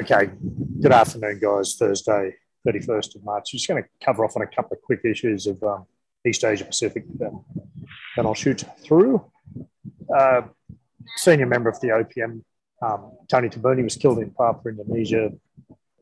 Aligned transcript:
Okay, 0.00 0.30
good 0.80 0.92
afternoon, 0.92 1.40
guys. 1.40 1.74
Thursday, 1.74 2.36
31st 2.64 3.16
of 3.16 3.24
March. 3.24 3.50
I'm 3.52 3.58
just 3.58 3.66
going 3.66 3.82
to 3.82 3.88
cover 4.00 4.24
off 4.24 4.36
on 4.36 4.42
a 4.42 4.46
couple 4.46 4.76
of 4.76 4.82
quick 4.82 5.00
issues 5.04 5.48
of 5.48 5.60
um, 5.64 5.86
East 6.24 6.44
Asia 6.44 6.64
Pacific 6.64 7.04
um, 7.26 7.44
that 8.14 8.24
I'll 8.24 8.32
shoot 8.32 8.62
through. 8.84 9.24
Uh, 10.16 10.42
senior 11.16 11.46
member 11.46 11.68
of 11.68 11.80
the 11.80 11.88
OPM, 11.88 12.42
um, 12.80 13.10
Tony 13.28 13.48
Tabuni, 13.48 13.82
was 13.82 13.96
killed 13.96 14.20
in 14.20 14.30
Papua, 14.30 14.72
Indonesia. 14.72 15.32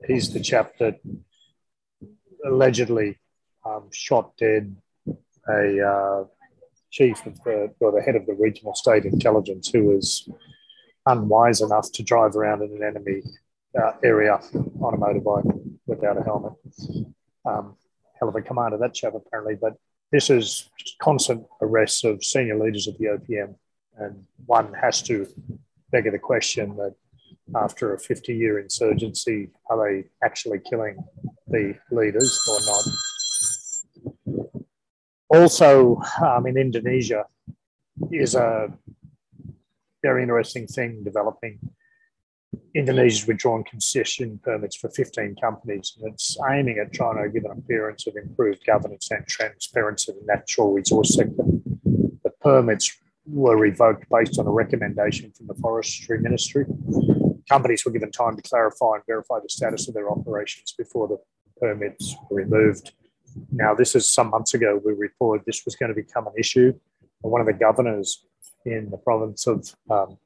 He's 0.07 0.31
the 0.31 0.41
chap 0.41 0.77
that 0.79 1.01
allegedly 2.45 3.19
um, 3.65 3.89
shot 3.93 4.37
dead 4.37 4.77
a 5.49 5.83
uh, 5.83 6.25
chief 6.91 7.25
of 7.25 7.43
the, 7.45 7.73
or 7.81 7.93
the 7.93 8.03
head 8.03 8.15
of 8.17 8.27
the 8.27 8.35
regional 8.35 8.75
state 8.75 9.07
intelligence 9.07 9.71
who 9.71 9.85
was 9.85 10.29
unwise 11.07 11.63
enough 11.63 11.91
to 11.93 12.03
drive 12.03 12.37
around 12.37 12.63
in 12.63 12.73
an 12.73 12.83
enemy 12.83 13.23
uh, 13.77 13.93
area 14.03 14.35
on 14.81 14.95
a 14.95 14.97
motorbike 14.97 15.61
without 15.87 16.19
a 16.19 16.23
helmet. 16.23 16.53
Um, 17.45 17.77
hell 18.19 18.29
of 18.29 18.37
a 18.37 18.43
commander, 18.43 18.79
that 18.79 18.95
chap, 18.95 19.15
apparently. 19.15 19.55
But 19.55 19.75
this 20.13 20.31
is 20.31 20.71
constant 21.01 21.45
arrests 21.61 22.05
of 22.05 22.25
senior 22.25 22.59
leaders 22.59 22.89
of 22.89 22.97
the 22.99 23.07
OPM. 23.07 23.55
And 23.99 24.25
one 24.45 24.73
has 24.75 25.03
to 25.03 25.27
beg 25.91 26.11
the 26.11 26.19
question 26.19 26.77
that 26.77 26.95
after 27.55 27.95
a 27.95 27.99
50 27.99 28.35
year 28.35 28.59
insurgency, 28.59 29.51
are 29.71 29.85
they 29.85 30.05
actually 30.25 30.61
killing 30.69 30.97
the 31.49 31.75
leaders 31.91 32.41
or 32.49 32.59
not? 32.67 32.85
Also, 35.29 36.01
um, 36.25 36.47
in 36.47 36.57
Indonesia, 36.57 37.25
is 38.13 38.35
a 38.35 38.73
very 40.03 40.23
interesting 40.23 40.67
thing 40.67 41.03
developing. 41.03 41.59
Indonesia's 42.77 43.27
withdrawn 43.27 43.65
concession 43.65 44.39
permits 44.45 44.77
for 44.77 44.91
15 44.91 45.37
companies, 45.41 45.97
and 45.99 46.13
it's 46.13 46.37
aiming 46.51 46.79
at 46.79 46.93
trying 46.93 47.23
to 47.23 47.31
give 47.31 47.51
an 47.51 47.59
appearance 47.59 48.07
of 48.07 48.17
improved 48.17 48.67
governance 48.67 49.09
and 49.11 49.27
transparency 49.27 50.13
in 50.13 50.19
the 50.19 50.27
natural 50.27 50.75
resource 50.75 51.15
sector. 51.15 51.43
The 52.23 52.33
permits 52.43 52.95
were 53.25 53.57
revoked 53.57 54.05
based 54.11 54.39
on 54.39 54.47
a 54.47 54.51
recommendation 54.51 55.33
from 55.33 55.47
the 55.47 55.55
Forestry 55.55 56.21
Ministry. 56.21 56.67
Companies 57.49 57.83
were 57.87 57.93
given 57.93 58.11
time 58.13 58.37
to 58.37 58.43
clarify 58.43 58.97
and 58.97 59.03
verify 59.07 59.39
the 59.43 59.49
status 59.49 59.89
of 59.89 59.95
their 59.95 60.11
operations 60.11 60.75
before 60.77 61.09
the 61.09 61.17
permits 61.59 62.15
were 62.29 62.37
removed. 62.37 62.93
Now, 63.53 63.75
this 63.75 63.95
is 63.95 64.07
some 64.07 64.29
months 64.29 64.53
ago, 64.53 64.83
we 64.85 64.93
reported 64.93 65.47
this 65.47 65.65
was 65.65 65.77
going 65.77 65.95
to 65.95 65.95
become 65.95 66.27
an 66.27 66.35
issue. 66.39 66.75
And 67.23 67.33
one 67.33 67.41
of 67.41 67.47
the 67.47 67.55
governors 67.55 68.27
in 68.67 68.91
the 68.91 68.99
province 68.99 69.47
of 69.47 69.75
um, 69.91 70.19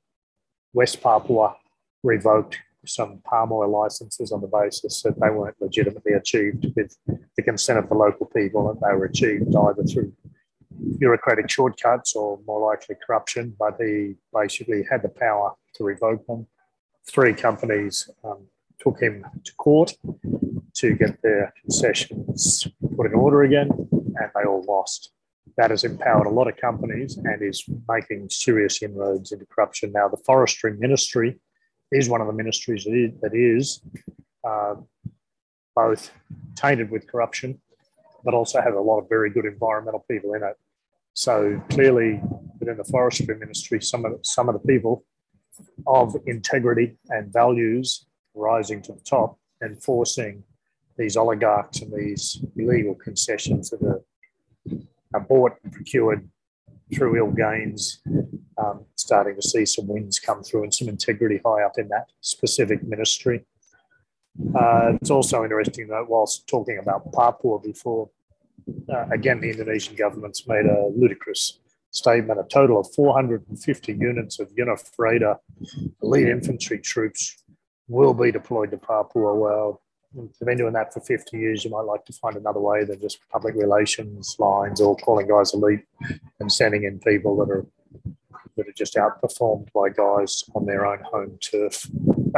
West 0.72 1.00
Papua 1.00 1.54
revoked 2.02 2.58
some 2.86 3.20
palm 3.24 3.52
oil 3.52 3.70
licenses 3.70 4.32
on 4.32 4.40
the 4.40 4.46
basis 4.46 5.02
that 5.02 5.18
they 5.20 5.30
weren't 5.30 5.60
legitimately 5.60 6.12
achieved 6.12 6.66
with 6.74 6.96
the 7.36 7.42
consent 7.42 7.78
of 7.78 7.88
the 7.88 7.94
local 7.94 8.26
people 8.26 8.70
and 8.70 8.80
they 8.80 8.96
were 8.96 9.04
achieved 9.04 9.54
either 9.54 9.82
through 9.84 10.12
bureaucratic 10.98 11.50
shortcuts 11.50 12.14
or 12.14 12.38
more 12.46 12.60
likely 12.70 12.96
corruption, 13.06 13.54
but 13.58 13.76
he 13.78 14.14
basically 14.32 14.82
had 14.90 15.02
the 15.02 15.08
power 15.08 15.52
to 15.74 15.84
revoke 15.84 16.26
them. 16.26 16.46
Three 17.06 17.34
companies 17.34 18.08
um, 18.24 18.46
took 18.78 19.00
him 19.00 19.26
to 19.44 19.54
court 19.56 19.92
to 20.74 20.94
get 20.94 21.20
their 21.22 21.52
concessions 21.60 22.66
put 22.96 23.06
in 23.06 23.14
order 23.14 23.42
again, 23.42 23.68
and 23.70 24.30
they 24.34 24.44
all 24.48 24.64
lost 24.66 25.10
that 25.56 25.70
has 25.70 25.84
empowered 25.84 26.26
a 26.26 26.30
lot 26.30 26.48
of 26.48 26.56
companies 26.56 27.18
and 27.18 27.42
is 27.42 27.64
making 27.88 28.30
serious 28.30 28.82
inroads 28.82 29.32
into 29.32 29.44
corruption. 29.46 29.92
Now, 29.92 30.08
the 30.08 30.16
forestry 30.16 30.74
ministry 30.78 31.38
is 31.92 32.08
one 32.08 32.20
of 32.20 32.26
the 32.26 32.32
ministries 32.32 32.84
that 32.84 32.94
is, 32.94 33.12
that 33.20 33.34
is 33.34 33.80
uh, 34.46 34.74
both 35.74 36.12
tainted 36.54 36.90
with 36.90 37.06
corruption, 37.06 37.60
but 38.24 38.34
also 38.34 38.60
has 38.60 38.74
a 38.74 38.80
lot 38.80 38.98
of 38.98 39.08
very 39.08 39.30
good 39.30 39.44
environmental 39.44 40.04
people 40.10 40.34
in 40.34 40.42
it. 40.42 40.56
So 41.14 41.60
clearly, 41.70 42.20
within 42.58 42.76
the 42.76 42.84
forestry 42.84 43.36
ministry, 43.36 43.80
some 43.82 44.04
of 44.04 44.12
some 44.22 44.48
of 44.48 44.54
the 44.54 44.66
people 44.66 45.04
of 45.86 46.16
integrity 46.26 46.96
and 47.08 47.32
values 47.32 48.06
rising 48.34 48.80
to 48.82 48.92
the 48.92 49.00
top 49.00 49.38
and 49.60 49.82
forcing 49.82 50.44
these 50.96 51.16
oligarchs 51.16 51.80
and 51.82 51.92
these 51.92 52.42
illegal 52.56 52.94
concessions 52.94 53.70
that 53.70 53.82
are 53.82 54.02
are 55.12 55.20
bought 55.20 55.52
and 55.64 55.72
procured 55.72 56.28
through 56.94 57.16
ill 57.16 57.32
gains, 57.32 58.00
um, 58.58 58.84
starting 59.10 59.34
to 59.34 59.42
see 59.42 59.66
some 59.66 59.88
wins 59.88 60.20
come 60.20 60.40
through 60.40 60.62
and 60.62 60.72
some 60.72 60.88
integrity 60.88 61.40
high 61.44 61.64
up 61.64 61.76
in 61.78 61.88
that 61.88 62.06
specific 62.20 62.80
ministry. 62.84 63.44
Uh, 64.54 64.92
it's 65.00 65.10
also 65.10 65.42
interesting 65.42 65.88
that 65.88 66.08
whilst 66.08 66.46
talking 66.46 66.78
about 66.78 67.12
Papua 67.12 67.58
before, 67.58 68.08
uh, 68.88 69.06
again, 69.10 69.40
the 69.40 69.50
Indonesian 69.50 69.96
government's 69.96 70.46
made 70.46 70.64
a 70.64 70.92
ludicrous 70.94 71.58
statement. 71.90 72.38
A 72.38 72.44
total 72.44 72.78
of 72.78 72.86
450 72.94 73.92
units 73.94 74.38
of 74.38 74.48
Yonif 74.54 74.88
Raider 74.96 75.34
elite 76.04 76.28
infantry 76.28 76.78
troops 76.78 77.42
will 77.88 78.14
be 78.14 78.30
deployed 78.30 78.70
to 78.70 78.78
Papua. 78.78 79.34
Well, 79.34 79.82
you've 80.14 80.38
been 80.38 80.58
doing 80.58 80.74
that 80.74 80.94
for 80.94 81.00
50 81.00 81.36
years, 81.36 81.64
you 81.64 81.72
might 81.72 81.90
like 81.92 82.04
to 82.04 82.12
find 82.12 82.36
another 82.36 82.60
way 82.60 82.84
than 82.84 83.00
just 83.00 83.18
public 83.28 83.56
relations 83.56 84.36
lines 84.38 84.80
or 84.80 84.96
calling 84.98 85.26
guys 85.26 85.52
elite 85.52 85.84
and 86.38 86.52
sending 86.52 86.84
in 86.84 87.00
people 87.00 87.36
that 87.38 87.50
are 87.50 87.66
that 88.60 88.68
are 88.68 88.72
just 88.76 88.94
outperformed 88.94 89.72
by 89.72 89.88
guys 89.88 90.44
on 90.54 90.66
their 90.66 90.86
own 90.86 91.00
home 91.00 91.38
turf. 91.40 91.88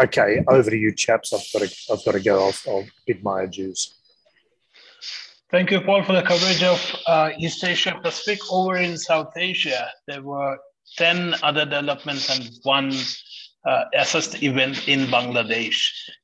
Okay, 0.02 0.44
over 0.48 0.70
to 0.70 0.76
you, 0.76 0.94
chaps. 0.94 1.32
I've 1.32 1.44
got 1.52 1.68
to, 1.68 1.92
I've 1.92 2.04
got 2.04 2.12
to 2.12 2.20
go. 2.20 2.46
I'll, 2.46 2.54
I'll 2.72 2.86
bid 3.06 3.22
my 3.24 3.46
adieus. 3.46 3.94
Thank 5.50 5.70
you, 5.70 5.80
Paul, 5.82 6.02
for 6.04 6.14
the 6.14 6.22
coverage 6.22 6.62
of 6.62 6.96
uh, 7.06 7.30
East 7.38 7.62
Asia 7.62 7.98
Pacific. 8.02 8.38
Over 8.50 8.76
in 8.76 8.96
South 8.96 9.32
Asia, 9.36 9.90
there 10.06 10.22
were 10.22 10.56
10 10.96 11.34
other 11.42 11.64
developments 11.64 12.30
and 12.30 12.48
one 12.62 12.92
uh, 13.66 13.84
assessed 13.94 14.42
event 14.42 14.88
in 14.88 15.06
Bangladesh. 15.06 15.76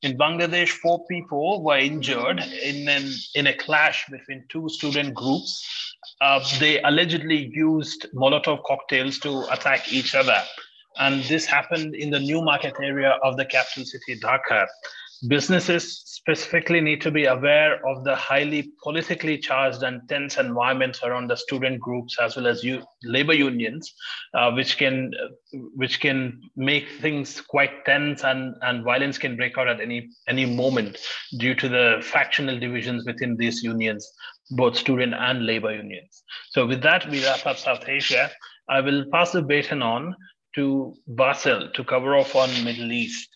In 0.02 0.16
Bangladesh, 0.16 0.70
four 0.70 1.04
people 1.06 1.62
were 1.62 1.78
injured 1.78 2.40
in, 2.40 2.88
an, 2.88 3.12
in 3.34 3.48
a 3.48 3.56
clash 3.56 4.06
between 4.10 4.44
two 4.48 4.68
student 4.68 5.14
groups. 5.14 5.87
Uh, 6.20 6.44
they 6.58 6.82
allegedly 6.82 7.50
used 7.52 8.06
Molotov 8.14 8.62
cocktails 8.64 9.18
to 9.20 9.44
attack 9.52 9.92
each 9.92 10.14
other. 10.14 10.42
And 10.98 11.22
this 11.24 11.46
happened 11.46 11.94
in 11.94 12.10
the 12.10 12.18
New 12.18 12.42
Market 12.42 12.74
area 12.82 13.18
of 13.22 13.36
the 13.36 13.44
capital 13.44 13.84
city, 13.84 14.18
Dhaka. 14.20 14.66
Businesses 15.26 16.02
specifically 16.04 16.80
need 16.80 17.00
to 17.00 17.10
be 17.10 17.24
aware 17.24 17.84
of 17.84 18.04
the 18.04 18.14
highly 18.14 18.70
politically 18.84 19.36
charged 19.36 19.82
and 19.82 20.00
tense 20.08 20.36
environments 20.36 21.02
around 21.02 21.28
the 21.28 21.36
student 21.36 21.80
groups 21.80 22.16
as 22.20 22.36
well 22.36 22.46
as 22.46 22.62
you, 22.62 22.82
labor 23.02 23.32
unions, 23.32 23.92
uh, 24.34 24.52
which 24.52 24.78
can 24.78 25.12
which 25.74 25.98
can 25.98 26.40
make 26.54 26.88
things 27.00 27.40
quite 27.40 27.84
tense 27.84 28.22
and, 28.22 28.54
and 28.62 28.84
violence 28.84 29.18
can 29.18 29.36
break 29.36 29.58
out 29.58 29.66
at 29.66 29.80
any 29.80 30.08
any 30.28 30.46
moment 30.46 30.98
due 31.38 31.54
to 31.54 31.68
the 31.68 31.98
factional 32.00 32.58
divisions 32.60 33.04
within 33.04 33.36
these 33.36 33.62
unions, 33.62 34.08
both 34.50 34.76
student 34.76 35.14
and 35.14 35.46
labor 35.46 35.74
unions. 35.74 36.22
So 36.50 36.66
with 36.66 36.82
that, 36.82 37.08
we 37.08 37.24
wrap 37.24 37.46
up 37.46 37.58
South 37.58 37.88
Asia. 37.88 38.30
I 38.68 38.80
will 38.80 39.04
pass 39.12 39.32
the 39.32 39.42
baton 39.42 39.82
on 39.82 40.14
to 40.54 40.94
Basel 41.06 41.70
to 41.74 41.84
cover 41.84 42.16
off 42.16 42.34
on 42.34 42.50
Middle 42.64 42.92
East. 42.92 43.28